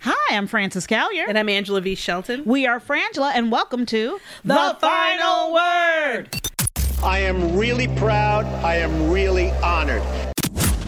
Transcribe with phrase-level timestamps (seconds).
[0.00, 1.24] Hi, I'm Frances Callier.
[1.28, 1.94] And I'm Angela V.
[1.94, 2.44] Shelton.
[2.44, 6.28] we are Frangela, and welcome to The Final Word.
[7.02, 8.44] I am really proud.
[8.64, 10.02] I am really honored.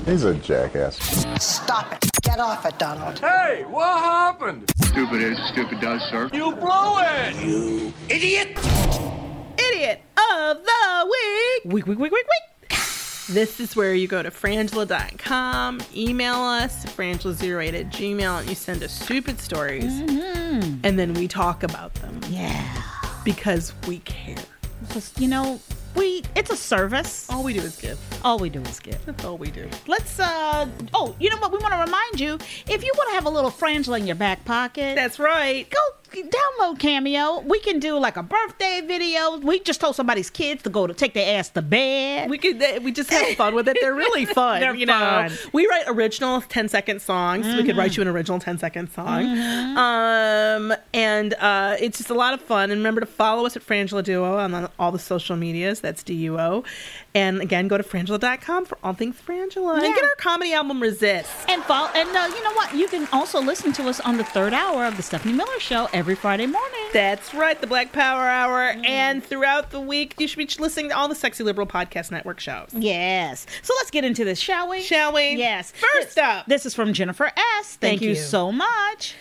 [0.07, 0.97] He's a jackass.
[1.43, 2.11] Stop it.
[2.23, 3.19] Get off it, Donald.
[3.19, 4.71] Hey, what happened?
[4.83, 6.29] Stupid is, stupid does, sir.
[6.33, 7.37] You blew it!
[7.45, 8.59] You idiot!
[9.59, 11.73] Idiot of the Week.
[11.73, 12.54] Week, week, week, week, week.
[13.29, 18.83] This is where you go to frangela.com, email us, frangela08 at gmail, and you send
[18.83, 19.99] us stupid stories.
[20.01, 22.83] And then we talk about them Yeah.
[23.25, 24.37] because we care.
[24.93, 25.59] Just, you know,
[25.97, 27.27] we it's a service.
[27.31, 27.99] All we do is give.
[28.25, 29.03] All we do is give.
[29.07, 29.69] That's all we do.
[29.87, 31.51] Let's uh oh, you know what?
[31.53, 32.35] We want to remind you
[32.69, 35.69] if you want to have a little Frangela in your back pocket, That's right.
[35.71, 35.79] go
[36.23, 37.41] download Cameo.
[37.41, 39.39] We can do like a birthday video.
[39.39, 42.31] We just told somebody's kids to go to take their ass to bed.
[42.31, 43.77] We could we just have fun with it.
[43.81, 44.61] They're really fun.
[44.61, 45.31] They're you fun.
[45.31, 45.49] Mm-hmm.
[45.53, 47.47] we write original 10 second songs.
[47.47, 49.25] We could write you an original 10 second song.
[49.77, 52.71] Um, and uh, it's just a lot of fun.
[52.71, 55.81] And remember to follow us at Frangela Duo on all the social medias.
[55.81, 56.65] That's D U O.
[57.17, 59.75] And again, go to frangela.com for all things Frangela.
[59.83, 61.31] And get our comedy album Resist.
[61.49, 62.75] and follow, and uh, you know what?
[62.75, 65.89] You can also listen to us on the third hour of the Stephanie Miller Show
[65.93, 66.81] every Friday morning.
[66.93, 68.75] That's right, the Black Power Hour.
[68.75, 68.87] Mm.
[68.89, 72.41] And throughout the week, you should be listening to all the Sexy Liberal Podcast Network
[72.41, 72.71] shows.
[72.73, 73.47] Yes.
[73.63, 74.81] So let's get into this, shall we?
[74.83, 75.37] Shall we?
[75.37, 75.71] Yes.
[75.71, 76.47] First This- up.
[76.47, 77.77] This is from Jennifer S.
[77.77, 78.15] Thank, Thank you you.
[78.17, 79.15] so much.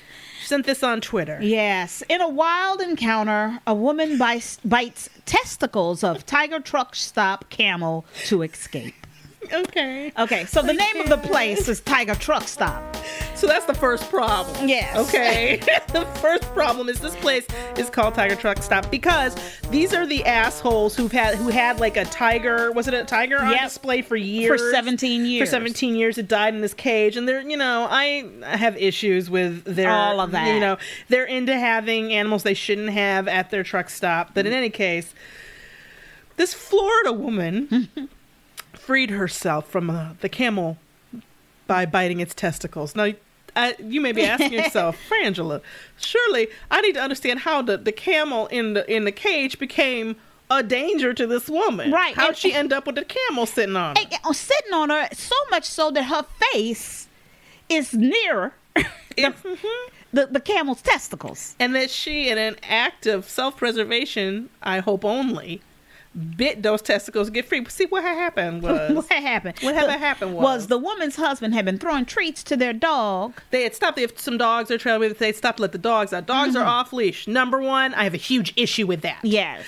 [0.54, 1.40] Sent this on Twitter.
[1.42, 2.04] Yes.
[2.08, 8.44] In a wild encounter, a woman bites, bites testicles of Tiger Truck Stop camel to
[8.44, 9.03] escape.
[9.52, 10.12] Okay.
[10.18, 12.96] Okay, so the name of the place is Tiger Truck Stop.
[13.36, 14.70] So that's the first problem.
[14.70, 14.96] Yes.
[14.96, 15.58] Okay.
[15.92, 17.46] the first problem is this place
[17.78, 19.36] is called Tiger Truck Stop because
[19.70, 22.72] these are the assholes who've had who had like a tiger.
[22.72, 23.64] Was it a tiger on Yep.
[23.64, 24.62] display for years?
[24.62, 25.50] For 17 years.
[25.50, 29.30] For 17 years, it died in this cage, and they're you know I have issues
[29.30, 30.54] with their All of that.
[30.54, 30.78] You know
[31.10, 34.34] they're into having animals they shouldn't have at their truck stop.
[34.34, 34.58] But in mm.
[34.58, 35.14] any case,
[36.38, 37.90] this Florida woman
[38.86, 40.78] freed herself from uh, the camel
[41.68, 42.96] by biting its testicles.
[42.96, 43.12] Now,
[43.56, 45.62] uh, you may be asking yourself, Frangela,
[45.98, 50.16] surely I need to understand how the, the camel in the in the cage became
[50.52, 51.92] a danger to this woman.
[51.92, 54.02] Right, How'd and- she end up with the camel sitting on her?
[54.26, 57.08] And- sitting on her so much so that her face
[57.70, 58.84] is near the,
[59.18, 59.58] Mhm.
[60.12, 61.56] the, the camel's testicles.
[61.60, 65.62] And that she, in an act of self preservation, I hope only,
[66.38, 67.66] bit those testicles to get free.
[67.70, 69.58] See what had happened was what happened?
[69.62, 73.34] What had happened was was- the woman's husband had been throwing treats to their dog.
[73.52, 73.98] they had stopped.
[73.98, 75.20] If some dogs are trailing with.
[75.20, 76.26] They stopped to let the dogs out.
[76.26, 77.28] Dogs are off leash.
[77.28, 79.20] Number one, I have a huge issue with that.
[79.24, 79.66] Yes.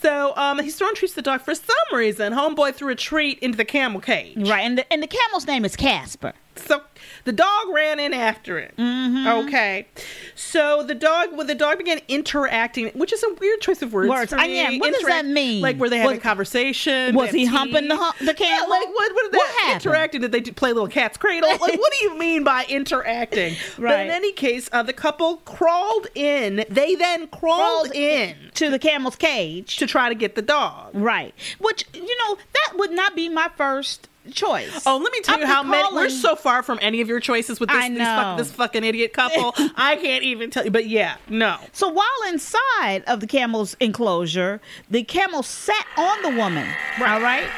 [0.00, 1.40] So um, he's throwing treats to the dog.
[1.40, 4.36] For some reason, homeboy threw a treat into the camel cage.
[4.48, 6.34] Right, and the, and the camel's name is Casper.
[6.66, 6.82] So
[7.24, 8.74] the dog ran in after it.
[8.76, 9.46] Mm-hmm.
[9.48, 9.86] Okay.
[10.34, 14.08] So the dog, well, the dog began interacting, which is a weird choice of words.
[14.08, 14.32] Words.
[14.32, 15.62] I- yeah, what does that mean?
[15.62, 17.14] Like were they having Was- a conversation?
[17.14, 17.88] was he had humping tea?
[17.88, 18.70] the the Yeah, camel?
[18.70, 19.14] like what?
[19.14, 19.86] What, did What that happened?
[19.86, 20.20] interacting?
[20.22, 21.48] Did they play little cat's cradle?
[21.50, 23.54] Like what do you mean by interacting?
[23.78, 26.64] But in any case, uh, the couple crawled in.
[26.68, 29.76] They then crawled, Crawled in to the camel's cage.
[29.78, 30.90] to try to get the dog.
[30.94, 31.34] right.
[31.58, 34.82] Which, you know, that would not be my first choice.
[34.86, 35.94] Oh, let me tell I'd you how many.
[35.94, 39.54] We're so far from any of your choices with this, fuck, this fucking idiot couple.
[39.76, 40.70] I can't even tell you.
[40.70, 41.56] But yeah, no.
[41.72, 44.60] So while inside of the camel's enclosure,
[44.90, 46.68] the camel sat on the woman.
[47.00, 47.48] All right.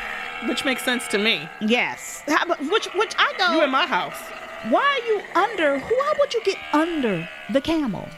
[0.49, 1.49] which makes sense to me.
[1.61, 2.23] Yes.
[2.27, 3.53] How, which which I go.
[3.57, 4.17] You in my house.
[4.71, 5.79] why are you under?
[5.79, 8.09] Why would you get under the camel?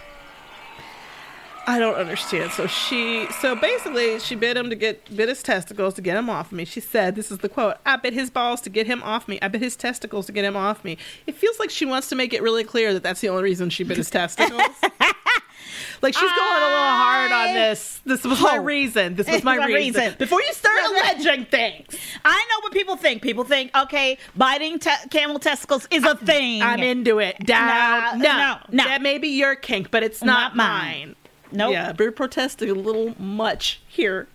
[1.67, 2.53] I don't understand.
[2.53, 6.29] So she, so basically, she bid him to get bit his testicles to get him
[6.29, 6.65] off me.
[6.65, 9.39] She said, "This is the quote: I bit his balls to get him off me.
[9.41, 12.15] I bit his testicles to get him off me." It feels like she wants to
[12.17, 14.61] make it really clear that that's the only reason she bit his testicles.
[16.03, 18.01] like she's going a little hard on this.
[18.05, 18.63] This was my oh.
[18.63, 19.15] reason.
[19.15, 20.01] This was my My reason.
[20.03, 20.19] reason.
[20.19, 23.23] Before you start alleging things, I know what people think.
[23.23, 26.63] People think, okay, biting te- camel testicles is a thing.
[26.63, 27.39] I'm into it.
[27.47, 28.19] Down.
[28.19, 28.85] No, No, no, no.
[28.85, 30.99] That may be your kink, but it's Not not, mine.
[31.09, 31.17] mine.
[31.53, 31.73] Nope.
[31.73, 34.27] Yeah, we're protesting a little much here.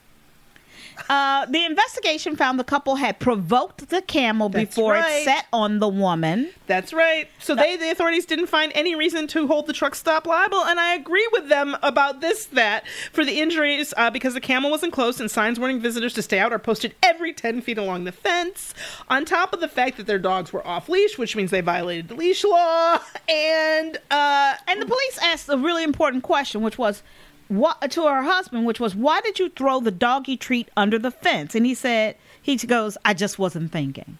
[1.09, 5.79] Uh, the investigation found the couple had provoked the camel That's before it set on
[5.79, 6.49] the woman.
[6.67, 7.29] That's right.
[7.39, 10.79] So they, the authorities, didn't find any reason to hold the truck stop liable, and
[10.79, 12.45] I agree with them about this.
[12.47, 16.21] That for the injuries, uh, because the camel wasn't close and signs warning visitors to
[16.21, 18.73] stay out are posted every ten feet along the fence.
[19.09, 22.09] On top of the fact that their dogs were off leash, which means they violated
[22.09, 27.03] the leash law, and uh, And the police asked a really important question, which was,
[27.47, 31.11] what to her husband, which was, why did you throw the doggy treat under the
[31.11, 31.55] fence?
[31.55, 34.17] And he said, he goes, I just wasn't thinking.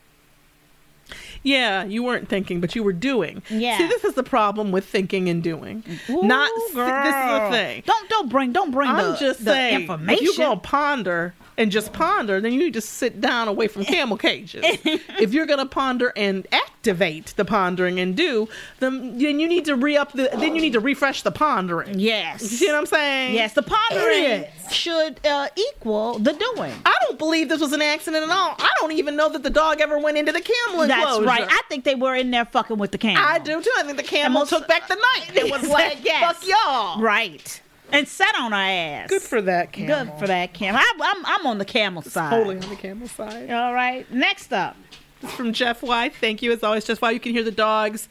[1.43, 3.41] Yeah, you weren't thinking, but you were doing.
[3.49, 3.77] Yeah.
[3.77, 5.83] See, this is the problem with thinking and doing.
[6.09, 7.83] Not Ooh, this is the thing.
[7.85, 10.15] Don't don't bring don't bring I'm the, just the saying, information.
[10.15, 13.83] if you go ponder and just ponder, then you need to sit down away from
[13.83, 14.63] camel cages.
[14.83, 18.47] if you're gonna ponder and activate the pondering and do,
[18.79, 21.99] then then you need to re up the then you need to refresh the pondering.
[21.99, 22.41] yes.
[22.41, 23.33] You see what I'm saying?
[23.33, 24.73] Yes, the pondering Idiots.
[24.73, 26.73] should uh, equal the doing.
[26.85, 28.55] I don't believe this was an accident at all.
[28.59, 31.25] I don't even know that the dog ever went into the camel enclosure.
[31.25, 31.47] That's right.
[31.49, 33.23] I think they were in there fucking with the camel.
[33.25, 33.71] I do too.
[33.77, 35.31] I think the camel most- took back the night.
[35.37, 36.23] It was like, Yes.
[36.37, 37.01] fuck y'all.
[37.01, 37.61] Right.
[37.91, 39.09] And sat on her ass.
[39.09, 40.05] Good for that camel.
[40.05, 40.81] Good for that camel.
[40.83, 42.31] I, I'm, I'm on the camel side.
[42.31, 43.49] Totally on the camel side.
[43.51, 44.09] All right.
[44.11, 44.75] Next up.
[45.21, 46.09] This is from Jeff Y.
[46.09, 47.11] Thank you as always, Jeff Y.
[47.11, 48.07] You can hear the dogs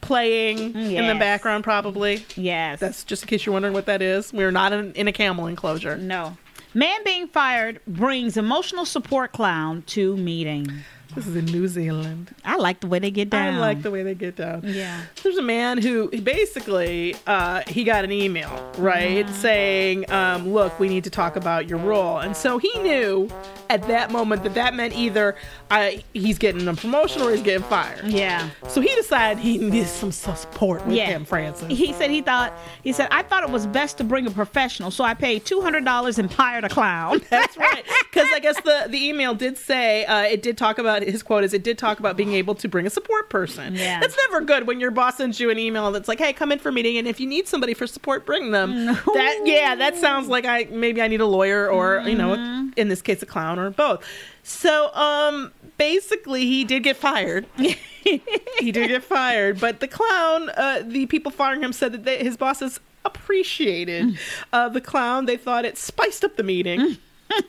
[0.00, 2.24] playing in the background probably.
[2.36, 2.80] Yes.
[2.80, 4.32] That's just in case you're wondering what that is.
[4.32, 5.96] We're not in, in a camel enclosure.
[5.96, 6.36] no.
[6.72, 10.68] Man being fired brings emotional support clown to meeting.
[11.14, 12.34] This is in New Zealand.
[12.44, 13.54] I like the way they get down.
[13.54, 14.62] I like the way they get down.
[14.64, 15.02] Yeah.
[15.22, 20.88] There's a man who basically uh, he got an email right saying, um, "Look, we
[20.88, 23.28] need to talk about your role," and so he knew
[23.68, 25.36] at that moment that that meant either
[25.70, 28.04] uh, he's getting a promotion or he's getting fired.
[28.06, 28.50] Yeah.
[28.68, 31.06] So he decided he needed some support with Yeah.
[31.06, 31.68] him, Frances.
[31.68, 32.52] He said he thought
[32.82, 35.60] he said I thought it was best to bring a professional, so I paid two
[35.60, 37.20] hundred dollars and hired a clown.
[37.30, 37.84] That's right.
[38.10, 41.44] Because I guess the, the email did say, uh, it did talk about, his quote
[41.44, 43.74] is, it did talk about being able to bring a support person.
[43.74, 44.00] Yeah.
[44.00, 46.58] That's never good when your boss sends you an email that's like, hey, come in
[46.58, 48.86] for a meeting, and if you need somebody for support, bring them.
[48.86, 52.68] That, yeah, that sounds like I, maybe I need a lawyer or, you know, Mm-hmm.
[52.76, 54.04] in this case, a clown or both.
[54.42, 57.46] So, um, basically, he did get fired.
[57.56, 62.18] he did get fired, but the clown, uh, the people firing him said that they,
[62.18, 64.18] his bosses appreciated Mm.
[64.52, 65.26] uh, the clown.
[65.26, 66.98] They thought it spiced up the meeting.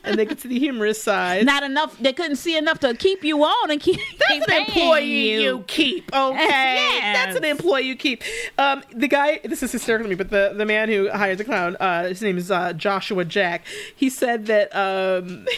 [0.04, 1.46] And they could see the humorous side.
[1.46, 1.98] Not enough.
[1.98, 4.00] They couldn't see enough to keep you on and keep.
[4.18, 5.64] That's keep an employee you.
[5.66, 6.46] keep, okay?
[6.48, 7.16] Yes.
[7.16, 8.22] That's an employee you keep.
[8.58, 11.44] Um, the guy, this is hysterical to me, but the, the man who hired the
[11.44, 13.64] clown, uh, his name is uh, Joshua Jack.
[13.94, 14.74] He said that.
[14.74, 15.46] Um,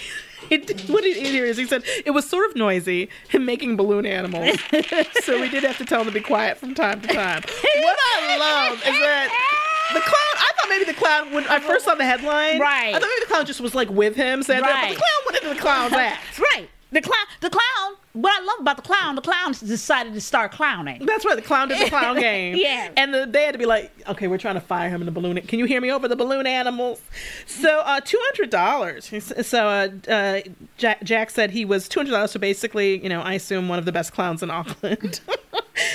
[0.51, 4.05] It, what it, here is, he said it was sort of noisy him making balloon
[4.05, 4.59] animals,
[5.23, 7.41] so we did have to tell him to be quiet from time to time.
[7.41, 10.35] What I love is that the clown.
[10.37, 11.33] I thought maybe the clown.
[11.33, 12.95] When I first saw the headline, Right.
[12.95, 14.95] I thought maybe the clown just was like with him, saying that, but Right.
[14.95, 16.39] the clown went into the clown's ass.
[16.39, 16.69] Right.
[16.93, 17.27] The clown.
[17.41, 17.97] The clown.
[18.13, 21.05] What I love about the clown, the clown decided to start clowning.
[21.05, 21.35] That's right.
[21.35, 22.55] The clown did the clown game.
[22.55, 22.91] Yeah.
[22.97, 25.11] And the, they had to be like, okay, we're trying to fire him in the
[25.11, 25.37] balloon.
[25.41, 27.03] Can you hear me over the balloon animals?
[27.47, 29.13] So uh, two hundred dollars.
[29.45, 30.41] So uh, uh,
[30.77, 32.31] Jack, Jack said he was two hundred dollars.
[32.31, 35.21] So basically, you know, I assume one of the best clowns in Auckland.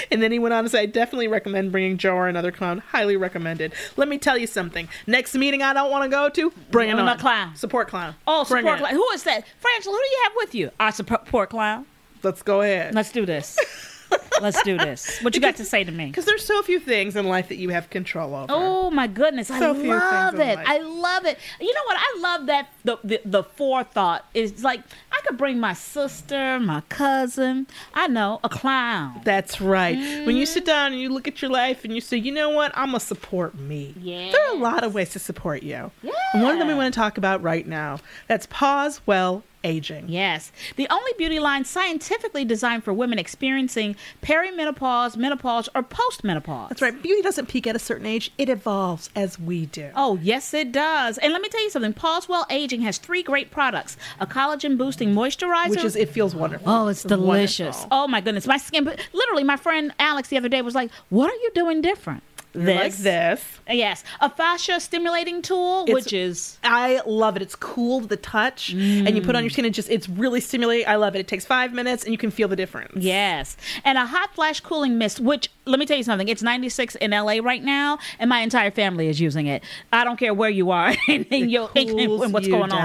[0.12, 2.80] and then he went on to say, I definitely recommend bringing Joe or another clown.
[2.80, 3.74] Highly recommended.
[3.98, 4.88] Let me tell you something.
[5.08, 7.08] Next meeting I don't want to go to, bring Bring on.
[7.08, 7.56] a clown.
[7.56, 8.16] Support clown.
[8.28, 8.94] Oh, Bring support clown.
[8.94, 9.44] Who is that?
[9.62, 10.72] Frangela, who do you have with you?
[10.80, 11.86] Our support clown.
[12.24, 12.94] Let's go ahead.
[12.96, 13.58] Let's do this.
[14.42, 15.20] Let's do this.
[15.22, 16.08] What you got to say to me?
[16.08, 18.48] Because there's so few things in life that you have control over.
[18.50, 20.56] Oh my goodness, I few love things in it.
[20.56, 20.68] life.
[20.68, 21.38] I love it.
[21.60, 21.98] You know what?
[22.00, 26.82] I love that the, the the forethought is like I could bring my sister, my
[26.89, 29.22] cousin, I know, a clown.
[29.24, 29.98] That's right.
[30.25, 30.68] When you sit mm-hmm.
[30.68, 33.00] down and you look at your life and you say, you know what, I'm going
[33.00, 33.94] to support me.
[34.32, 35.92] There are a lot of ways to support you.
[36.34, 38.00] And one of them we want to talk about right now.
[38.28, 40.10] That's Pause Well aging.
[40.10, 40.51] Yes.
[40.75, 46.70] The only beauty line scientifically designed for women experiencing perimenopause, menopause, or postmenopause.
[46.70, 47.01] That's right.
[47.01, 49.89] Beauty doesn't peak at a certain age, it evolves as we do.
[49.96, 51.18] Oh, yes, it does.
[51.18, 54.78] And let me tell you something Pause Well Aging has three great products a collagen
[54.78, 55.70] boosting moisturizer.
[55.70, 56.70] Which is, it feels wonderful.
[56.70, 57.78] Oh, it's delicious.
[57.78, 57.88] wonderful.
[57.92, 58.48] Oh, my goodness.
[58.48, 61.51] My skin, but literally, my friend Alex the other day was like, What are you
[61.54, 62.24] doing different?
[62.53, 63.44] You're like this.
[63.70, 64.03] Yes.
[64.22, 66.58] A fascia stimulating tool, It's- which is.
[66.63, 67.41] I love it.
[67.44, 69.65] It's cool to the touch, and you put it on your skin.
[69.65, 70.88] It just it's really stimulating.
[70.88, 71.20] I love it.
[71.20, 72.94] It takes five minutes, and you can feel the difference.
[72.96, 73.56] Yes.
[73.86, 77.12] And a hot flash cooling mist, which let me tell you something, it's 96 in
[77.12, 79.63] LA right now, and my entire family is using it.
[79.94, 82.82] I don't care where you are and, and, your- and what's going down.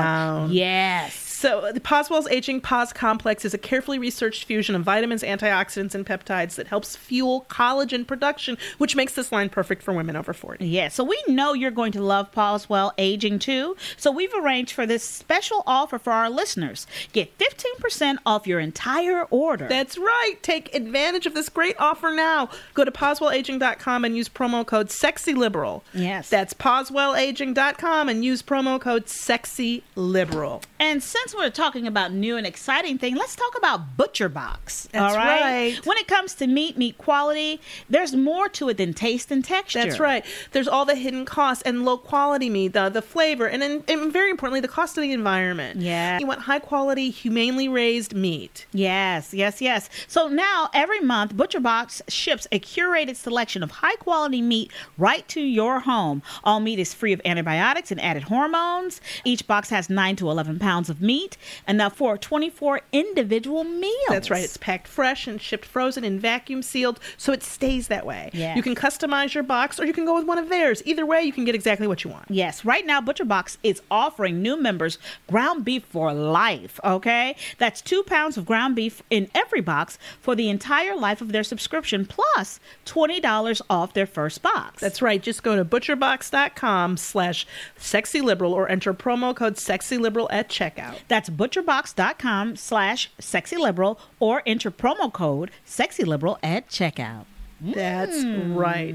[0.47, 0.53] on.
[0.53, 1.24] Yes.
[1.45, 5.95] So the Pause Well's Aging Pause Complex is a carefully researched fusion of vitamins, antioxidants,
[5.95, 10.33] and peptides that helps fuel collagen production, which makes this line perfect for women over
[10.33, 10.67] 40.
[10.67, 13.77] Yeah, so we know you're going to love Pause Well Aging too.
[13.99, 16.87] So we've arranged for this special offer for our listeners.
[17.13, 19.69] Get 15% off your entire order.
[19.69, 20.37] That's right.
[20.41, 22.49] Take advantage of this great offer now.
[22.73, 25.83] Go to pausewellaging.com and use promo code SEXYLIBERAL.
[25.93, 26.31] Yes.
[26.31, 30.63] That's pausewellaging.com and use promo code SEXYLIBERAL.
[30.81, 34.89] And since we're talking about new and exciting thing, let's talk about Butcher Box.
[34.93, 35.41] That's all right?
[35.41, 35.87] right.
[35.87, 39.83] When it comes to meat, meat quality, there's more to it than taste and texture.
[39.83, 40.25] That's right.
[40.53, 44.13] There's all the hidden costs and low quality meat, the, the flavor, and, and, and
[44.13, 45.81] very importantly, the cost of the environment.
[45.81, 46.19] Yeah.
[46.19, 48.67] You want high quality, humanely raised meat.
[48.73, 49.89] Yes, yes, yes.
[50.07, 55.27] So now every month, Butcher Box ships a curated selection of high quality meat right
[55.29, 56.23] to your home.
[56.43, 59.01] All meat is free of antibiotics and added hormones.
[59.25, 61.24] Each box has 9 to 11 pounds of meat,
[61.67, 63.95] enough for 24 individual meals.
[64.09, 64.45] That's right.
[64.45, 68.31] It's packed fresh and shipped frozen and vacuum sealed so it stays that way.
[68.33, 68.57] Yes.
[68.57, 70.83] You can customize your box or you can go with one of theirs.
[70.85, 72.31] Either way, you can get exactly what you want.
[72.31, 76.79] Yes, right now ButcherBox is offering new members ground beef for life.
[76.85, 81.33] Okay, that's two pounds of ground beef in every box for the entire life of
[81.33, 84.81] their subscription, plus plus twenty dollars off their first box.
[84.81, 85.23] That's right.
[85.23, 87.47] Just go to butcherbox.com slash
[87.79, 90.97] sexyliberal or enter promo code sexyliberal at checkout.
[91.09, 97.27] That's butcherbox.com slash sexyliberal or enter promo code sexyliberal at checkout.
[97.61, 98.55] That's hmm.
[98.55, 98.95] right.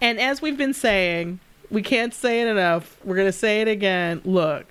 [0.00, 2.98] And as we've been saying, we can't say it enough.
[3.04, 4.20] We're going to say it again.
[4.24, 4.66] Look,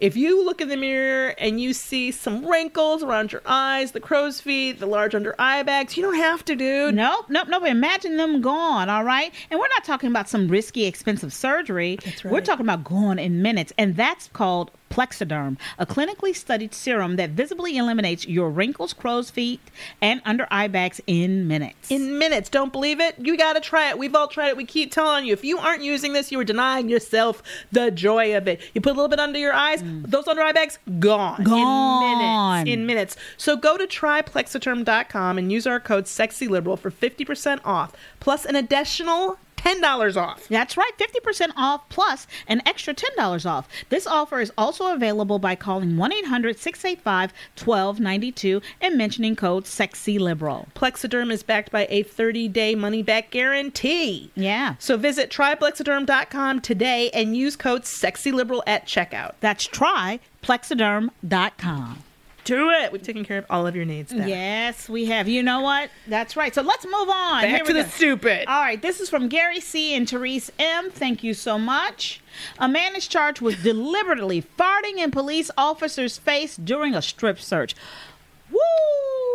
[0.00, 4.00] if you look in the mirror and you see some wrinkles around your eyes, the
[4.00, 6.94] crow's feet, the large under eye bags, you don't have to, dude.
[6.94, 7.64] Nope, nope, nope.
[7.64, 9.32] Imagine them gone, all right?
[9.50, 11.98] And we're not talking about some risky, expensive surgery.
[12.04, 17.16] That's We're talking about gone in minutes, and that's called Plexiderm, a clinically studied serum
[17.16, 19.60] that visibly eliminates your wrinkles, crow's feet,
[20.00, 21.90] and under eye bags in minutes.
[21.90, 22.48] In minutes.
[22.48, 23.16] Don't believe it?
[23.18, 23.98] You got to try it.
[23.98, 24.56] We've all tried it.
[24.56, 25.32] We keep telling you.
[25.32, 28.60] If you aren't using this, you are denying yourself the joy of it.
[28.72, 30.08] You put a little bit under your eyes, mm.
[30.08, 31.42] those under eye bags, gone.
[31.42, 32.62] Gone.
[32.62, 32.70] In minutes.
[32.70, 33.16] In minutes.
[33.36, 39.38] So go to tryplexiderm.com and use our code SEXYLIBERAL for 50% off, plus an additional
[39.64, 40.48] $10 off.
[40.48, 43.68] That's right, 50% off plus an extra $10 off.
[43.88, 50.66] This offer is also available by calling 1 800 685 1292 and mentioning code SEXYLIBERAL.
[50.74, 54.30] Plexiderm is backed by a 30-day money-back guarantee.
[54.34, 54.74] Yeah.
[54.78, 59.34] So visit tryplexiderm.com today and use code SEXYLIBERAL at checkout.
[59.40, 62.02] That's tryplexiderm.com.
[62.44, 62.92] Do it.
[62.92, 64.26] We've taken care of all of your needs now.
[64.26, 65.28] Yes, we have.
[65.28, 65.90] You know what?
[66.06, 66.54] That's right.
[66.54, 67.42] So let's move on.
[67.42, 67.88] Back Here to the go.
[67.88, 68.46] stupid.
[68.48, 69.94] All right, this is from Gary C.
[69.94, 70.90] and Therese M.
[70.90, 72.20] Thank you so much.
[72.58, 77.74] A man is charged with deliberately farting in police officer's face during a strip search.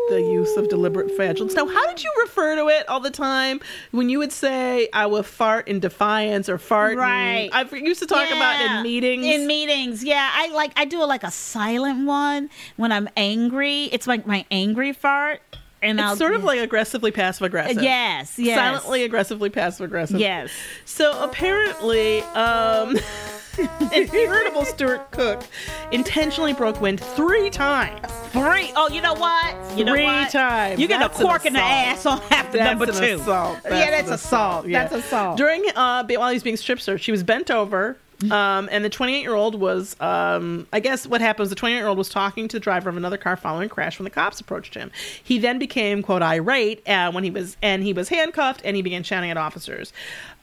[0.10, 1.54] The use of deliberate flatulence.
[1.54, 3.60] Now, how did you refer to it all the time
[3.92, 6.98] when you would say I will fart in defiance or fart?
[6.98, 7.50] Right.
[7.54, 8.78] I used to talk about Yeah.
[8.78, 9.26] in meetings.
[9.26, 10.30] In meetings, yeah.
[10.34, 13.84] I like I do like a silent one when I'm angry.
[13.86, 15.42] It's like my angry fart,
[15.84, 17.82] and I'll it's sort of like aggressively passive aggressive.
[17.84, 20.20] yes, yes, Silently aggressively passive aggressive.
[20.20, 20.50] yes.
[20.86, 22.98] So apparently, um,
[24.14, 25.44] irritable Stuart Cook
[25.92, 28.00] intentionally broke wind three times.
[28.32, 28.72] Three.
[28.76, 29.56] Oh, you know what?
[29.78, 30.30] You know Three what?
[30.32, 30.80] times.
[30.80, 33.16] You get That's a cork in the ass on after That's number two.
[33.22, 33.58] assault.
[33.66, 34.68] yeah, that's an assault.
[34.68, 34.84] yeah.
[34.88, 35.38] That's assault.
[35.38, 37.98] During uh, while he was being strip searched, she was bent over.
[38.32, 41.88] Um, and the 28 year old was, um, I guess what happens, the 28 year
[41.88, 44.42] old was talking to the driver of another car following a crash when the cops
[44.42, 44.92] approached him.
[45.24, 48.82] He then became, quote, irate uh, when he was, and he was handcuffed and he
[48.82, 49.94] began shouting at officers.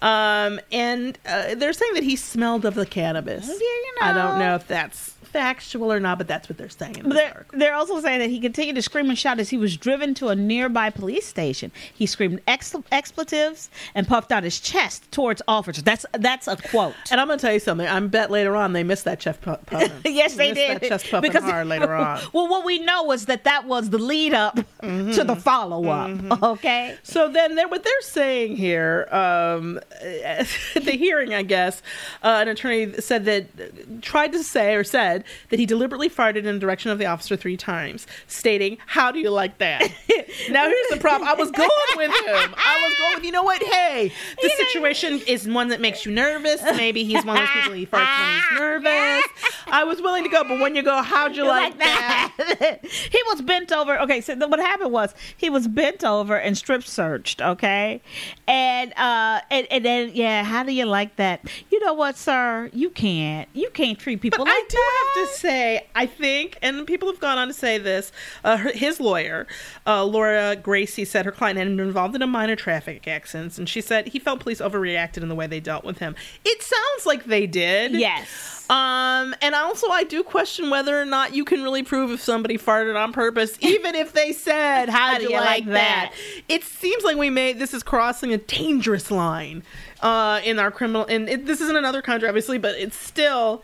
[0.00, 3.46] Um, and uh, they're saying that he smelled of the cannabis.
[3.48, 4.46] You I don't know.
[4.46, 7.02] know if that's factual or not, but that's what they're saying.
[7.04, 10.14] They're, they're also saying that he continued to scream and shout as he was driven
[10.14, 11.70] to a nearby police station.
[11.92, 15.84] He screamed ex- expletives and puffed out his chest towards officers.
[15.84, 16.94] That's that's a quote.
[17.10, 17.86] And I'm gonna tell you something.
[17.86, 19.90] I bet later on they missed that chest pu- puffing.
[20.14, 20.80] yes, they did.
[20.80, 22.20] That chest puffing hard later on.
[22.32, 25.26] well, what we know was that that was the lead up to Mm-hmm.
[25.26, 26.42] the follow up.
[26.42, 26.96] Okay.
[27.02, 29.78] So then, they're, what they're saying here, um,
[30.24, 31.82] at the hearing, I guess,
[32.22, 36.44] uh, an attorney said that tried to say or said that he deliberately farted in
[36.44, 39.80] the direction of the officer three times, stating, "How do you like that?"
[40.50, 41.28] now here's the problem.
[41.28, 42.54] I was going with him.
[42.56, 43.62] I was going with, you know what?
[43.62, 46.62] Hey, the situation is one that makes you nervous.
[46.62, 49.24] Maybe he's one of those people he farts when he's nervous.
[49.68, 52.80] I was willing to go, but when you go, how'd you like, that?
[52.84, 53.98] he was bent over.
[54.00, 57.40] Okay, so what happened was he was bent over and strip searched.
[57.40, 58.00] Okay,
[58.46, 61.40] and uh, and, and then yeah, how do you like that?
[61.70, 62.70] You know what, sir?
[62.72, 63.48] You can't.
[63.52, 65.12] You can't treat people But like I do that.
[65.16, 68.12] To say, I think, and people have gone on to say this.
[68.44, 69.46] Uh, her, his lawyer,
[69.86, 73.68] uh, Laura Gracie, said her client had been involved in a minor traffic accident, and
[73.68, 76.14] she said he felt police overreacted in the way they dealt with him.
[76.44, 77.92] It sounds like they did.
[77.92, 78.68] Yes.
[78.68, 82.58] Um, and also I do question whether or not you can really prove if somebody
[82.58, 86.12] farted on purpose, even if they said, "How do you like that?"
[86.48, 89.62] It seems like we made this is crossing a dangerous line
[90.00, 91.06] uh, in our criminal.
[91.06, 93.62] And it, this isn't another country, obviously, but it's still,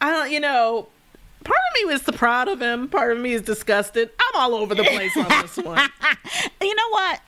[0.00, 0.88] I don't, you know.
[1.44, 2.88] Part of me was proud of him.
[2.88, 4.10] Part of me is disgusted.
[4.18, 5.78] I'm all over the place on this one.
[6.60, 7.20] you know what?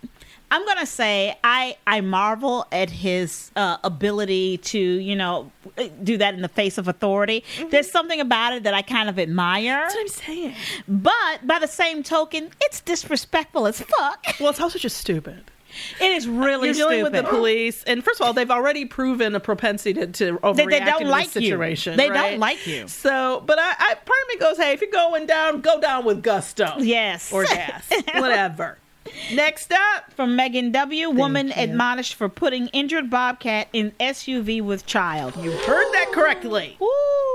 [0.51, 5.51] I'm gonna say I I marvel at his uh, ability to you know
[6.03, 7.43] do that in the face of authority.
[7.71, 9.81] There's something about it that I kind of admire.
[9.83, 10.55] That's what I'm saying.
[10.87, 14.25] But by the same token, it's disrespectful as fuck.
[14.39, 15.51] Well, it's also just stupid.
[16.01, 17.13] It is really You're dealing stupid.
[17.13, 20.57] with the police, and first of all, they've already proven a propensity to, to overreact
[20.57, 21.51] They- they don't in like this you.
[21.51, 21.97] situation.
[21.97, 22.89] They don't like you.
[22.89, 26.05] So, but I, I, part of me goes, hey, if you're going down, go down
[26.05, 26.75] with gusto.
[26.79, 27.33] Yes.
[27.33, 28.79] or gas, whatever.
[29.33, 31.11] Next up, From Megan W.
[31.11, 31.53] Woman you.
[31.57, 35.37] admonished for putting injured bobcat in SUV with child.
[35.37, 36.77] you heard that correctly.
[36.81, 36.89] Woo.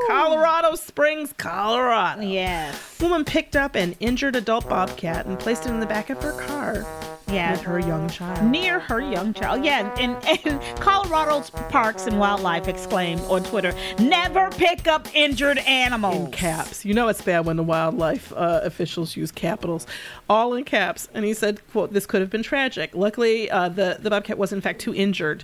[0.09, 2.21] Colorado Springs, Colorado.
[2.23, 2.99] Yes.
[2.99, 6.33] Woman picked up an injured adult bobcat and placed it in the back of her
[6.33, 6.85] car
[7.31, 7.51] Yeah.
[7.53, 8.43] with her young child.
[8.49, 9.63] near her young child.
[9.63, 16.27] Yeah, and, and Colorado's Parks and Wildlife exclaimed on Twitter, "Never pick up injured animals."
[16.27, 16.85] in caps.
[16.85, 19.87] You know it's bad when the wildlife uh, officials use capitals,
[20.29, 21.07] all in caps.
[21.13, 22.95] And he said, "quote This could have been tragic.
[22.95, 25.43] Luckily, uh, the the bobcat was in fact too injured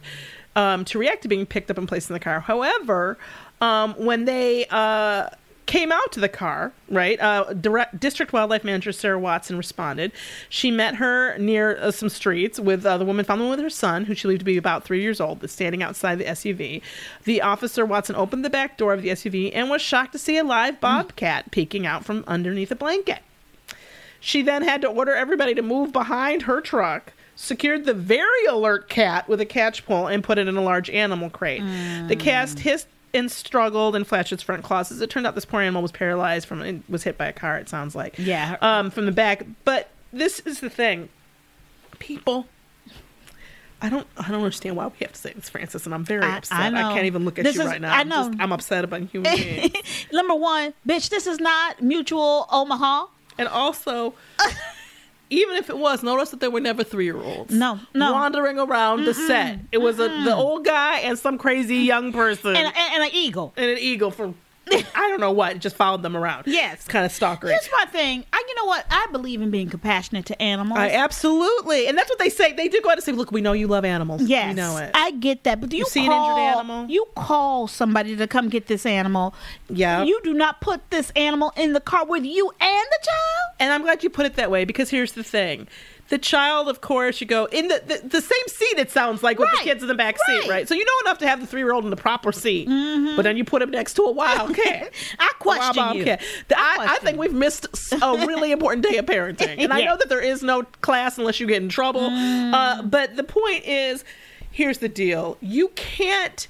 [0.55, 2.39] um, to react to being picked up and placed in the car.
[2.39, 3.17] However,
[3.61, 5.29] um, when they uh,
[5.67, 10.11] came out to the car, right, uh, direct, District Wildlife Manager Sarah Watson responded.
[10.49, 14.05] She met her near uh, some streets with uh, the woman found with her son,
[14.05, 16.81] who she believed to be about three years old, that's standing outside the SUV.
[17.25, 20.37] The officer Watson opened the back door of the SUV and was shocked to see
[20.37, 23.19] a live bobcat peeking out from underneath a blanket.
[24.19, 28.89] She then had to order everybody to move behind her truck, secured the very alert
[28.89, 31.61] cat with a catch pole, and put it in a large animal crate.
[32.07, 34.91] The cat hissed and struggled and flashed its front claws.
[34.91, 37.33] As it turned out, this poor animal was paralyzed from it was hit by a
[37.33, 37.57] car.
[37.57, 38.57] It sounds like Yeah.
[38.61, 39.45] um, from the back.
[39.65, 41.09] But this is the thing,
[41.99, 42.47] people.
[43.79, 44.07] I don't.
[44.17, 46.57] I don't understand why we have to say this, Frances, and I'm very I- upset.
[46.57, 47.93] I I, can't even look at This you is- right now.
[47.93, 48.43] I I'm just- know.
[48.43, 49.71] I'm upset about human beings.
[50.11, 53.05] Number one, bitch, this is not Mutual Omaha.
[53.37, 54.15] And also,
[55.29, 57.53] even if it was, notice that there were never three year olds.
[57.53, 58.13] No, no.
[58.13, 59.59] Wandering around the set.
[59.71, 63.03] It was a, the old guy and some crazy young person And, and, and, and
[63.03, 63.53] an eagle.
[63.57, 64.33] And an eagle for
[64.71, 66.43] I don't know what, just followed them around.
[66.47, 66.75] Yes.
[66.75, 67.47] It's kind of stalker.
[67.47, 68.25] Here's my thing.
[68.33, 68.85] I, you know what?
[68.89, 70.79] I believe in being compassionate to animals.
[70.79, 71.87] I absolutely.
[71.87, 72.53] And that's what they say.
[72.53, 74.21] They do go out and say, look, we know you love animals.
[74.23, 74.91] Yes, We know it.
[74.93, 76.85] I get that, but do you, see an injured animal?
[76.89, 79.33] You call somebody to come get this animal.
[79.69, 80.03] Yeah.
[80.03, 83.55] You do not put this animal in the car with you and the child.
[83.59, 85.67] and I'm glad you put it that way because here's the thing.
[86.09, 89.39] The child, of course, you go in the, the, the same seat, it sounds like,
[89.39, 89.57] with Right.
[89.57, 90.41] the kids in the back Right.
[90.43, 90.67] seat, right?
[90.67, 92.67] So you know enough to have the three year old in the proper seat,
[93.15, 94.91] but then you put him next to a wildcat.
[95.19, 96.05] I question wild you.
[96.05, 96.19] The-
[96.57, 97.21] I I, I think you.
[97.21, 97.67] we've missed
[98.01, 99.55] a really important day of parenting.
[99.59, 102.01] And I know that there is no class unless you get in trouble.
[102.09, 104.03] Uh, but the point is
[104.51, 106.47] here's the deal you can't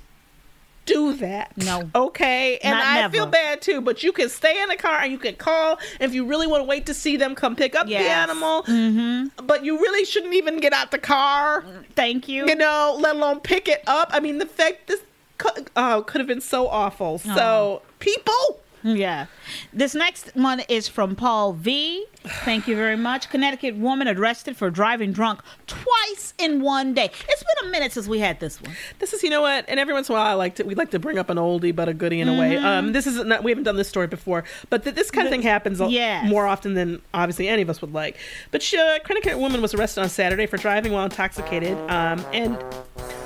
[0.87, 1.55] do that.
[1.57, 1.89] No.
[1.93, 2.57] Okay.
[2.63, 3.13] And I never.
[3.13, 6.13] feel bad too, but you can stay in the car and you can call if
[6.13, 8.63] you really want to wait to see them come pick up the animal.
[8.63, 9.45] Mm-hmm.
[9.45, 11.63] But you really shouldn't even get out the car,
[11.95, 12.47] Thank you.
[12.47, 14.09] you know, let alone pick it up.
[14.11, 15.01] I mean, the fact this
[15.37, 17.19] could, oh, could have been so awful.
[17.19, 18.61] So, people.
[18.83, 19.25] Yeah.
[19.73, 22.05] This next one is from Paul V.
[22.23, 23.29] Thank you very much.
[23.29, 27.05] Connecticut woman arrested for driving drunk twice in one day.
[27.29, 28.73] It's been a minute since we had this one.
[28.99, 30.75] This is, you know what, and every once in a while, I like to we
[30.75, 32.55] like to bring up an oldie but a goodie in a way.
[32.55, 32.65] Mm-hmm.
[32.65, 35.31] Um, this is not we haven't done this story before, but th- this kind of
[35.31, 36.29] thing happens a- Yes.
[36.29, 38.17] more often than obviously any of us would like.
[38.51, 42.57] But she, uh, Connecticut woman was arrested on Saturday for driving while intoxicated, um, and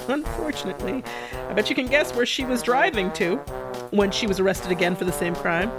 [0.09, 1.03] unfortunately,
[1.49, 3.37] I bet you can guess where she was driving to
[3.91, 5.69] when she was arrested again for the same crime.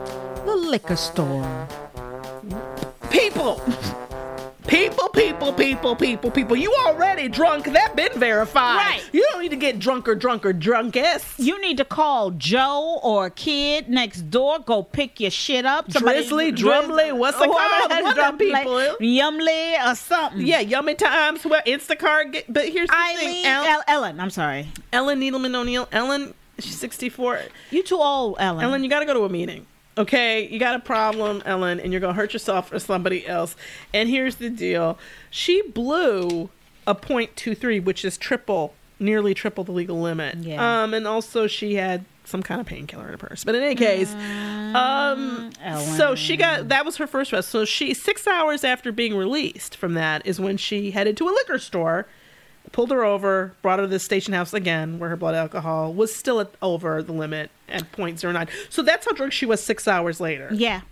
[0.44, 1.68] The liquor store.
[3.12, 3.61] People.
[4.66, 6.57] People, people, people, people, people.
[6.57, 7.66] You already drunk.
[7.66, 8.77] That been verified.
[8.77, 9.03] Right.
[9.12, 11.38] You don't need to get drunker, drunker, drunkest.
[11.38, 14.61] You need to call Joe or a kid next door.
[14.61, 15.88] Go pick your shit up.
[15.88, 18.03] Drizzly, Drumly, what's it What called?
[18.03, 18.72] What them people?
[18.72, 20.40] like Yumly or something.
[20.46, 21.44] Yeah, yummy times.
[21.44, 22.33] Well, Instacart.
[22.33, 23.46] Get, but here's the Eileen, thing.
[23.46, 24.20] El- El- Ellen.
[24.20, 24.68] I'm sorry.
[24.92, 25.87] Ellen Needleman O'Neill.
[25.92, 27.40] Ellen, she's 64.
[27.70, 28.64] You too old, Ellen.
[28.64, 29.66] Ellen, you got to go to a meeting.
[29.98, 33.57] Okay, you got a problem, Ellen, and you're gonna hurt yourself or somebody else.
[33.92, 34.98] And here's the deal:
[35.31, 36.48] she blew
[36.87, 40.37] a .23, which is triple, nearly triple the legal limit.
[40.38, 40.83] Yeah.
[40.83, 43.44] Um, and also she had some kind of painkiller in her purse.
[43.44, 45.96] But in any case, um, Ellen.
[45.96, 47.50] so she got that was her first arrest.
[47.50, 51.33] So she six hours after being released from that is when she headed to a
[51.33, 52.07] liquor store
[52.70, 56.14] pulled her over, brought her to the station house again, where her blood alcohol was
[56.14, 58.48] still at over the limit at 0.09.
[58.70, 60.48] So that's how drunk she was six hours later.
[60.53, 60.83] yeah.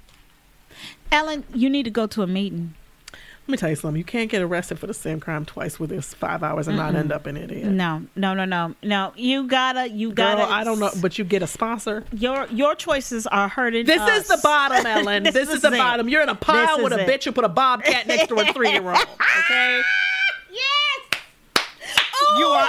[1.12, 2.74] Ellen, you need to go to a meeting.
[3.12, 3.98] Let me tell you something.
[3.98, 7.10] You can't get arrested for the same crime twice within five hours and not end
[7.10, 7.66] up an idiot.
[7.66, 9.12] No, no, no, no, no.
[9.16, 10.52] You gotta, you Girl, gotta.
[10.52, 12.04] I don't know, but you get a sponsor.
[12.12, 13.86] Your your choices are hurting.
[13.86, 14.20] This us.
[14.22, 15.22] is the bottom, Ellen.
[15.32, 15.78] this, is, the it.
[15.78, 16.08] bottom.
[16.08, 17.08] You're in a pile This with a it.
[17.08, 18.96] bitch who put a bobcat next to a three year old.
[18.98, 19.82] Okay?
[22.20, 22.38] Yes.
[22.38, 22.68] You are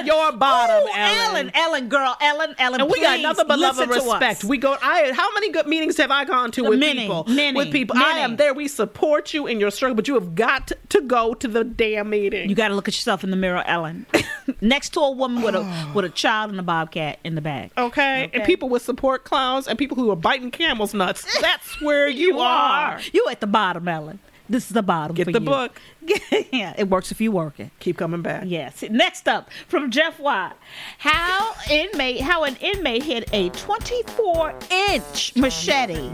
[0.00, 1.18] at your bottom, Ellen.
[1.18, 2.80] Ellen, Ellen, girl, Ellen, Ellen.
[2.80, 4.44] And we got nothing but love and respect.
[4.44, 4.76] We go.
[4.80, 7.24] I how many good meetings have I gone to with Many, people?
[7.28, 7.96] many, with people.
[7.98, 8.54] I am there.
[8.54, 12.10] We support you in your struggle, but you have got to go to the damn
[12.10, 12.48] meeting.
[12.48, 14.06] You got to look at yourself in the mirror, Ellen.
[14.60, 17.70] Next to a woman with a with a child and a bobcat in the back.
[17.78, 18.30] okay?
[18.32, 21.40] and people with support clowns and people who are biting camels nuts.
[21.40, 23.00] That's where you, are.
[23.12, 24.18] You at the bottom, Ellen.
[24.48, 25.14] This is the bottom.
[25.16, 25.40] Get the you.
[25.40, 25.80] book.
[26.52, 27.70] yeah, it works if you work it.
[27.80, 28.44] Keep coming back.
[28.46, 28.82] Yes.
[28.90, 30.56] Next up from Jeff Watt,
[30.98, 36.10] how inmate how an inmate hit a 24 inch machete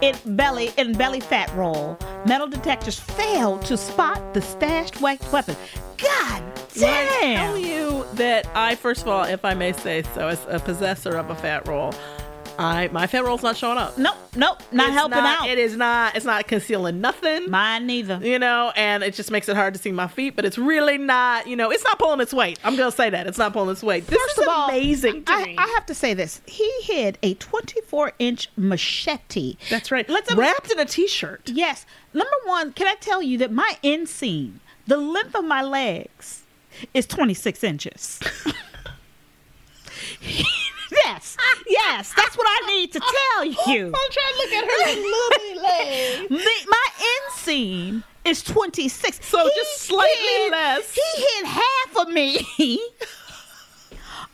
[0.00, 1.98] in belly in belly fat roll.
[2.26, 5.56] Metal detectors failed to spot the stashed we- weapon.
[5.98, 6.42] God
[6.76, 10.44] When I tell you that I, first of all, if I may say so, as
[10.48, 11.92] a possessor of a fat roll,
[12.60, 13.96] I my roll's not showing up.
[13.96, 15.48] Nope, nope, not It's helping not- out.
[15.48, 16.14] It is not.
[16.16, 17.50] It's not concealing nothing.
[17.50, 18.20] Mine neither.
[18.22, 20.36] you know, and it just makes it hard to see my feet.
[20.36, 22.58] But it's really not, you know, it's not pulling its weight.
[22.62, 24.06] I'm gonna say that it's not pulling its weight.
[24.06, 25.56] This First is all, amazing to I, me.
[25.58, 26.42] I have to say this.
[26.46, 29.56] He hid a 24 inch machete.
[29.70, 30.08] That's right.
[30.08, 31.50] Let's wrapped in a t-shirt.
[31.52, 31.86] Yes.
[32.12, 34.54] Number one, can I tell you that my inseam,
[34.86, 36.42] the length of my legs,
[36.92, 38.20] is 26 inches.
[41.12, 41.36] yes.
[41.68, 42.12] Yes.
[42.16, 43.86] That's what I need to tell you.
[43.86, 46.28] I'm trying to look at her little leg.
[46.28, 46.86] The- my
[47.32, 49.26] inseam is 26.
[49.26, 50.94] So just slightly hid- less.
[50.94, 52.46] He hit half of me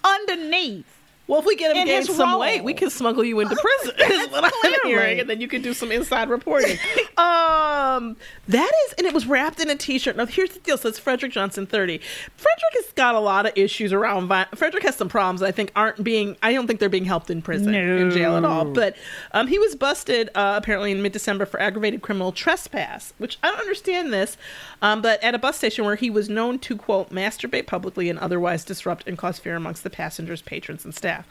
[0.04, 0.86] underneath.
[1.28, 2.40] Well, if we get him In gain some role.
[2.40, 3.94] weight, we can smuggle you into prison.
[3.98, 6.78] is what I'm hearing, and then you can do some inside reporting.
[7.16, 8.16] um,
[8.48, 10.16] that is, and it was wrapped in a T-shirt.
[10.16, 10.78] Now, here's the deal.
[10.78, 11.98] So it's Frederick Johnson, 30.
[12.36, 14.28] Frederick has got a lot of issues around.
[14.28, 15.42] Vi- Frederick has some problems.
[15.42, 16.36] I think aren't being.
[16.42, 17.78] I don't think they're being helped in prison, no.
[17.78, 18.64] in jail at all.
[18.64, 18.96] But
[19.32, 23.60] um, he was busted uh, apparently in mid-December for aggravated criminal trespass, which I don't
[23.60, 24.36] understand this.
[24.82, 28.18] Um, but at a bus station where he was known to quote masturbate publicly and
[28.18, 31.22] otherwise disrupt and cause fear amongst the passengers, patrons, and staff yeah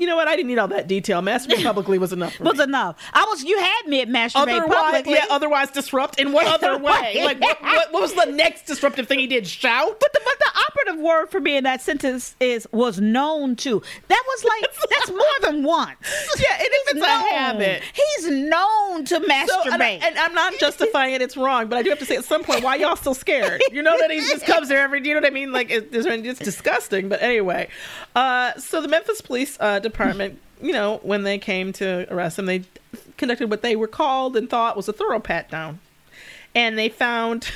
[0.00, 0.26] you know what?
[0.28, 1.20] I didn't need all that detail.
[1.20, 2.34] Masturbate publicly was enough.
[2.34, 2.64] For Was me.
[2.64, 2.96] enough.
[3.12, 3.44] I was.
[3.44, 5.12] You had me at masturbate Otherwise, publicly.
[5.12, 7.22] yeah, otherwise disrupt in what other way?
[7.24, 9.46] Like, what, what, what was the next disruptive thing he did?
[9.46, 10.00] Shout?
[10.00, 13.82] But the, but the operative word for me in that sentence is was known to.
[14.08, 15.98] That was like that's more than once.
[16.40, 17.82] Yeah, and if it's a habit.
[17.92, 19.46] He's known to masturbate.
[19.48, 21.68] So, and, I, and I'm not justifying it; it's wrong.
[21.68, 23.60] But I do have to say, at some point, why y'all still scared?
[23.70, 25.06] You know that he just comes there every.
[25.06, 25.52] You know what I mean?
[25.52, 27.08] Like, it, it's, it's disgusting.
[27.10, 27.68] But anyway,
[28.14, 32.46] uh, so the Memphis Police uh, Department, you know, when they came to arrest him,
[32.46, 32.64] they
[33.16, 35.80] conducted what they were called and thought was a thorough pat down,
[36.54, 37.50] and they found.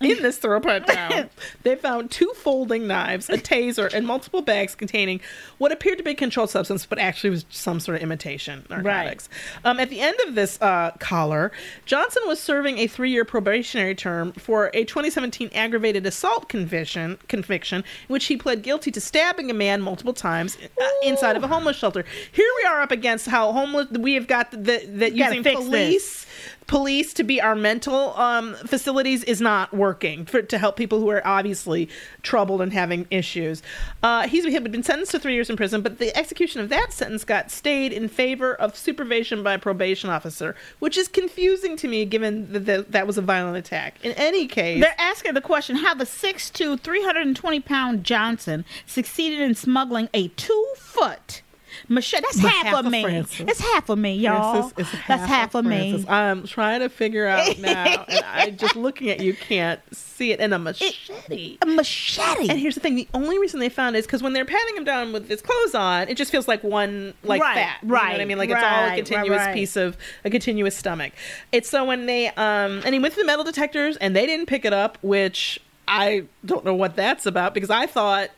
[0.00, 1.30] In this pat down,
[1.64, 5.20] they found two folding knives, a taser, and multiple bags containing
[5.58, 9.28] what appeared to be a controlled substance, but actually was some sort of imitation narcotics.
[9.64, 11.50] Um, at the end of this uh, collar,
[11.84, 18.12] Johnson was serving a three-year probationary term for a 2017 aggravated assault conviction, conviction, in
[18.12, 21.76] which he pled guilty to stabbing a man multiple times uh, inside of a homeless
[21.76, 22.04] shelter.
[22.30, 26.26] Here we are up against how homeless we have got the, that using police
[26.68, 31.08] police to be our mental um, facilities is not working for, to help people who
[31.08, 31.88] are obviously
[32.22, 33.62] troubled and having issues.
[34.02, 36.92] Uh, he's had been sentenced to three years in prison, but the execution of that
[36.92, 41.88] sentence got stayed in favor of supervision by a probation officer, which is confusing to
[41.88, 43.96] me given that that, that was a violent attack.
[44.04, 49.54] In any case, They're asking the question how the 6'2, 320 pound Johnson succeeded in
[49.54, 51.42] smuggling a two foot
[51.88, 52.22] machete.
[52.22, 53.02] That's half, half of of me.
[53.02, 53.40] Frances.
[53.48, 54.68] It's half of me, y'all.
[54.70, 56.04] Frances is That's half of me.
[56.08, 60.40] I'm trying to figure out now, and I just looking at you can't see it.
[60.40, 61.58] And a machete.
[61.62, 62.48] A machete.
[62.48, 64.76] And here's the thing: the only reason they found it is because when they're patting
[64.76, 67.78] him down with his clothes on, it just feels like one like Right, fat.
[67.82, 68.38] You know what I mean?
[68.38, 69.54] Like it's all a continuous right, right.
[69.54, 71.12] piece of a continuous stomach.
[71.52, 74.46] It's so when they um and he went through the metal detectors and they didn't
[74.46, 78.30] pick it up, which I don't know what that's about because I thought.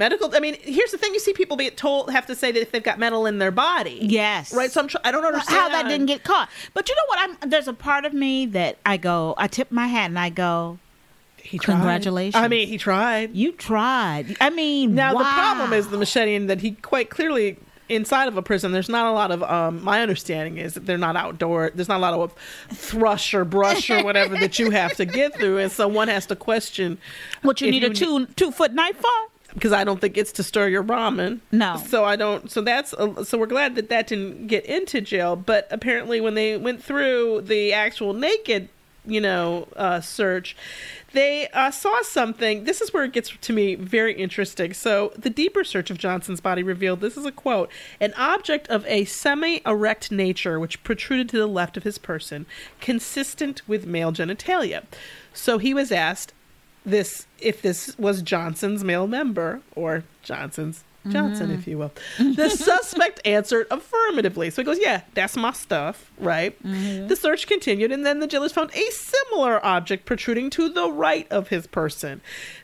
[0.00, 0.34] Medical.
[0.34, 2.72] I mean, here's the thing: you see people be told have to say that if
[2.72, 4.52] they've got metal in their body, Yes.
[4.54, 4.72] right.
[4.72, 4.88] So I'm.
[4.88, 6.48] Tr- I don't understand how that didn't get caught.
[6.72, 7.18] But you know what?
[7.42, 10.30] I'm there's a part of me that I go, I tip my hat and I
[10.30, 10.78] go,
[11.36, 11.74] He tried.
[11.74, 12.42] Congratulations.
[12.42, 13.34] I mean, he tried.
[13.36, 14.36] you tried.
[14.40, 17.58] I mean, Now the problem is the machete, and that he quite clearly
[17.90, 18.72] inside of a prison.
[18.72, 19.42] There's not a lot of.
[19.42, 21.72] Um, my understanding is that they're not outdoor.
[21.74, 22.32] There's not a lot of
[22.70, 26.24] thrush or brush or whatever that you have to get through, and so one has
[26.26, 26.96] to question
[27.42, 29.29] what you need a two two foot knife for.
[29.54, 31.40] Because I don't think it's to stir your ramen.
[31.52, 31.76] No.
[31.76, 32.50] So I don't.
[32.50, 35.36] So that's uh, so we're glad that that didn't get into jail.
[35.36, 38.68] But apparently, when they went through the actual naked,
[39.04, 40.56] you know, uh, search,
[41.12, 42.64] they uh, saw something.
[42.64, 44.72] This is where it gets to me very interesting.
[44.72, 48.86] So the deeper search of Johnson's body revealed this is a quote: an object of
[48.86, 52.46] a semi-erect nature which protruded to the left of his person,
[52.80, 54.84] consistent with male genitalia.
[55.32, 56.32] So he was asked
[56.84, 61.70] this if this was Johnson's male member or Johnson's Johnson, if mm-hmm.
[61.70, 61.92] you will.
[62.18, 64.50] The suspect answered affirmatively.
[64.50, 66.62] So he goes, Yeah, that's my stuff, right?
[66.62, 67.08] Mm-hmm.
[67.08, 71.26] The search continued, and then the jailers found a similar object protruding to the right
[71.30, 72.20] of his person.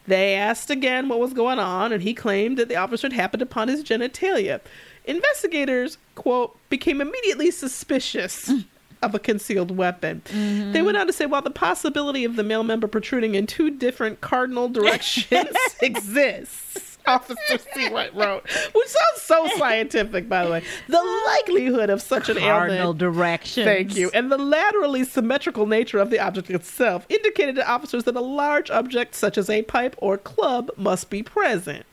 [0.07, 3.43] They asked again what was going on, and he claimed that the officer had happened
[3.43, 4.61] upon his genitalia.
[5.07, 8.65] Investigators, quote, became immediately suspicious mm.
[9.03, 10.23] Of a concealed weapon.
[10.27, 10.73] Mm-hmm.
[10.73, 13.71] They went on to say while the possibility of the male member protruding in two
[13.71, 16.97] different cardinal directions exists.
[17.07, 18.43] Officer Seawright wrote,
[18.75, 20.65] which sounds so scientific, by the way.
[20.89, 23.65] The likelihood of such an Cardinal ailment directions.
[23.65, 24.11] Thank you.
[24.13, 28.71] And the laterally symmetrical nature of the object itself indicated to officers that a large
[28.71, 31.87] object, such as a pipe or club, must be present.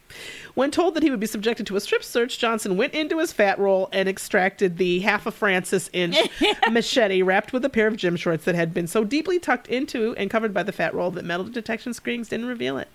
[0.56, 3.34] When told that he would be subjected to a strip search, Johnson went into his
[3.34, 6.16] fat roll and extracted the half a Frances inch
[6.72, 10.14] machete wrapped with a pair of gym shorts that had been so deeply tucked into
[10.16, 12.88] and covered by the fat roll that metal detection screens didn't reveal it.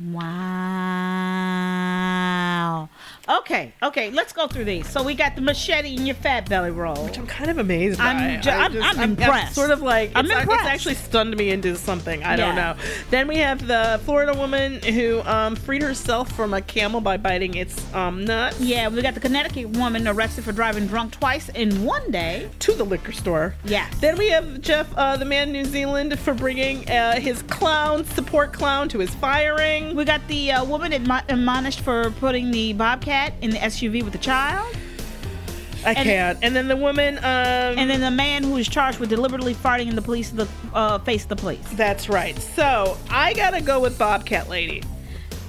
[0.00, 0.24] Wow.
[3.28, 4.86] Okay, okay, let's go through these.
[4.88, 7.04] So we got the machete in your fat belly roll.
[7.04, 8.04] Which I'm kind of amazed by.
[8.06, 9.54] I'm ju- I I'm- I'm impressed.
[9.54, 10.64] sort of like I'm it's, it's impressed.
[10.66, 12.22] actually stunned me into something.
[12.22, 12.76] I don't know.
[13.10, 17.54] Then we have the Florida woman who um, freed herself from a camel by biting
[17.54, 21.84] its um, nuts Yeah, we got the Connecticut woman arrested for driving drunk twice in
[21.84, 22.50] one day.
[22.60, 23.54] to the liquor store.
[23.64, 23.88] Yeah.
[24.00, 28.04] Then we have Jeff, uh, the man in New Zealand, for bringing uh, his clown
[28.04, 29.94] support clown to his firing.
[29.96, 34.12] We got the uh, woman admo- admonished for putting the bobcat in the SUV with
[34.12, 34.74] the child.
[35.84, 36.38] I And- can't.
[36.40, 37.18] And then the woman.
[37.18, 40.46] Um, And then the man who is charged with deliberately farting in the police the
[40.72, 41.64] uh, face of the police.
[41.72, 42.38] that's right.
[42.38, 44.82] So I gotta go with Bobcat Lady.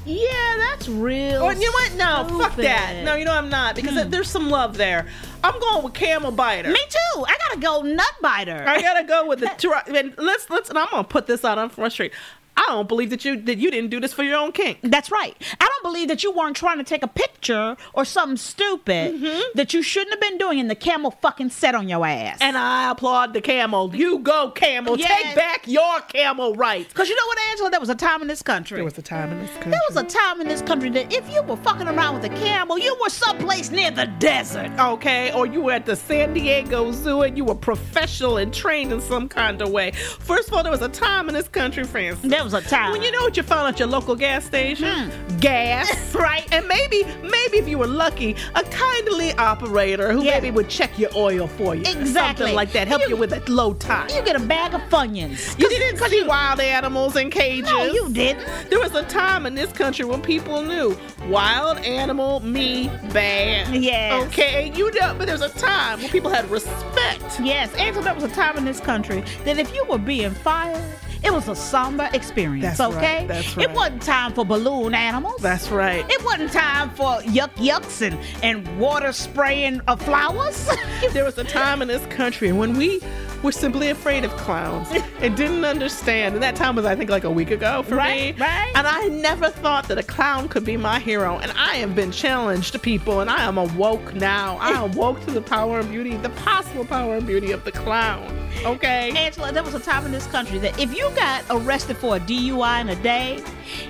[0.07, 1.43] Yeah, that's real.
[1.43, 1.93] Oh, you know what?
[1.95, 3.03] No, fuck that.
[3.03, 5.05] No, you know I'm not because there's some love there.
[5.43, 6.69] I'm going with Camel Biter.
[6.69, 7.23] Me too.
[7.27, 8.65] I gotta go nut biter.
[8.67, 9.95] I gotta go with the.
[9.95, 10.69] And let's let's.
[10.69, 12.13] And I'm gonna put this out on Front Street.
[12.57, 14.79] I don't believe that you that you didn't do this for your own kink.
[14.81, 15.35] That's right.
[15.59, 19.41] I don't believe that you weren't trying to take a picture or something stupid mm-hmm.
[19.55, 22.37] that you shouldn't have been doing, and the camel fucking set on your ass.
[22.41, 23.93] And I applaud the camel.
[23.95, 24.97] You go, camel.
[24.97, 25.11] Yes.
[25.21, 26.89] Take back your camel rights.
[26.89, 27.69] Because you know what, Angela?
[27.69, 28.77] There was a time in this country.
[28.77, 29.71] There was a time in this country.
[29.71, 32.35] There was a time in this country that if you were fucking around with a
[32.35, 34.71] camel, you were someplace near the desert.
[34.79, 38.91] okay, or you were at the San Diego Zoo and you were professional and trained
[38.91, 39.91] in some kind of way.
[39.91, 42.29] First of all, there was a time in this country, Frances.
[42.29, 42.91] There was a time.
[42.93, 45.09] When you know what you found at your local gas station?
[45.09, 45.37] Hmm.
[45.37, 46.13] Gas.
[46.15, 46.47] right?
[46.53, 50.35] And maybe, maybe if you were lucky, a kindly operator who Yeah.
[50.35, 51.81] maybe would check your oil for you.
[51.81, 52.13] Exactly.
[52.13, 52.87] Something like that.
[52.87, 54.11] Help you, You- with a low tide.
[54.11, 55.59] You get a bag of Funyuns.
[55.59, 57.69] You didn't see wild animals in cages.
[57.69, 58.45] No, you didn't.
[58.69, 60.95] There was a time in this country when people knew
[61.27, 63.73] wild animal, me, bad.
[63.75, 64.23] Yes.
[64.27, 67.23] Okay, you know, but there was a time when people had respect.
[67.41, 70.81] Yes, Angela, there was a time in this country that if you were being fired,
[71.23, 73.27] it was a somber experience, That's right, okay?
[73.27, 75.41] that's It wasn't time for balloon animals.
[75.41, 76.05] That's right.
[76.09, 80.69] it wasn't time for yuck yucks and, and water spraying of flowers.
[81.13, 82.99] there was a time in this country when we
[83.45, 86.33] were simply afraid of clowns and didn't understand.
[86.33, 88.41] And that time was, I think, like a week ago for Right, me.
[88.43, 88.71] right.
[88.75, 91.37] And I never thought that a clown could be my hero.
[91.37, 94.57] And I have been challenged to people, and I am awoke now.
[94.59, 98.25] I awoke to the power and beauty, the possible power and beauty of the clown.
[98.65, 99.11] Okay?
[99.15, 102.19] Angela, there was a time in this country that if you got arrested for a
[102.19, 103.43] DUI in a day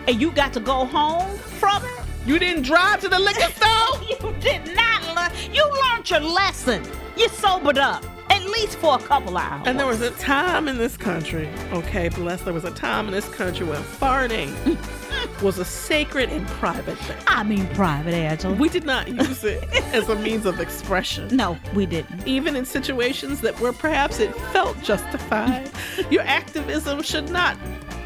[0.08, 1.92] and you got to go home from it,
[2.28, 4.02] You didn't drive to the liquor store?
[4.10, 5.32] you did not learn.
[5.54, 6.84] You learned your lesson.
[7.16, 8.04] You sobered up
[8.46, 9.64] at least for a couple hours.
[9.66, 13.12] And there was a time in this country, okay, bless, there was a time in
[13.12, 14.52] this country when farting
[15.42, 17.18] was a sacred and private thing.
[17.28, 18.54] I mean, private, Angela.
[18.56, 21.28] We did not use it as a means of expression.
[21.36, 22.26] no, we didn't.
[22.28, 25.70] Even in situations that where perhaps it felt justified,
[26.10, 27.58] your activism should not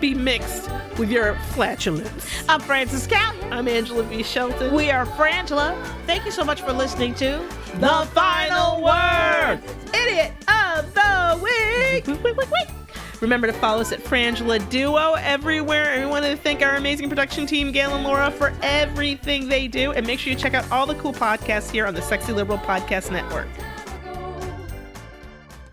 [0.02, 2.26] be mixed with your flatulence.
[2.48, 3.52] I'm Frances Callier.
[3.52, 4.24] I'm Angela V.
[4.24, 4.74] Shelton.
[4.74, 5.76] We are Frangela.
[6.06, 9.60] Thank you so much for listening to The Final Word,
[9.94, 12.08] Idiot of the Week.
[12.08, 12.79] Week, week, week, week.
[13.22, 15.94] Remember to follow us at Frangela Duo everywhere.
[15.94, 19.68] And we want to thank our amazing production team, Gail and Laura, for everything they
[19.68, 19.92] do.
[19.92, 22.60] And make sure you check out all the cool podcasts here on the Sexy Liberal
[22.60, 23.48] Podcast Network.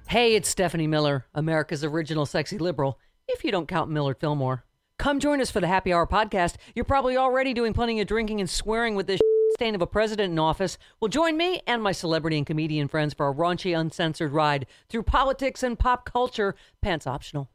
[0.09, 4.65] Hey, it's Stephanie Miller, America's original sexy liberal, if you don't count Millard Fillmore.
[4.99, 6.57] Come join us for the Happy Hour podcast.
[6.75, 9.21] You're probably already doing plenty of drinking and swearing with this
[9.57, 10.77] stain of a president in office.
[11.01, 15.03] will join me and my celebrity and comedian friends for a raunchy, uncensored ride through
[15.03, 17.49] politics and pop culture, pants optional.